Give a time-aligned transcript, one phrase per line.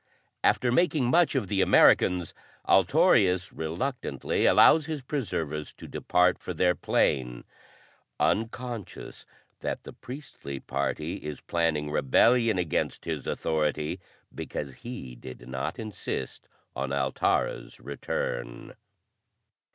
[0.43, 2.33] After making much of the Americans,
[2.67, 7.43] Altorius reluctantly allows his preservers to depart for their plane
[8.19, 9.27] unconscious
[9.59, 13.99] that the priestly party is planning rebellion against his authority
[14.33, 18.73] because he did not insist on Altara's return.